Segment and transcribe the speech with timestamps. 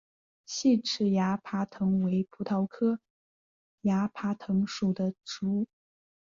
[0.47, 2.99] 细齿崖爬藤为葡萄科
[3.81, 5.67] 崖爬藤属的植物。